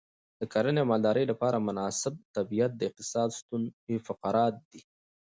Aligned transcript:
د 0.39 0.41
کرنې 0.53 0.79
او 0.83 0.89
مالدارۍ 0.91 1.23
لپاره 1.31 1.65
مناسب 1.67 2.13
طبیعت 2.37 2.71
د 2.75 2.81
اقتصاد 2.89 3.29
ستون 3.39 3.61
فقرات 4.07 4.53
دی. 4.71 4.79